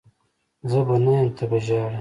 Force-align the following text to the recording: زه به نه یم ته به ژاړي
زه 0.69 0.79
به 0.87 0.95
نه 1.03 1.11
یم 1.17 1.29
ته 1.37 1.43
به 1.49 1.57
ژاړي 1.65 1.89